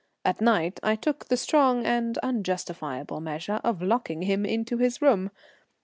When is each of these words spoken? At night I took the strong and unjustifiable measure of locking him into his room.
At 0.25 0.41
night 0.41 0.79
I 0.81 0.95
took 0.95 1.25
the 1.27 1.37
strong 1.37 1.85
and 1.85 2.17
unjustifiable 2.23 3.19
measure 3.21 3.61
of 3.63 3.83
locking 3.83 4.23
him 4.23 4.47
into 4.47 4.77
his 4.79 4.99
room. 4.99 5.29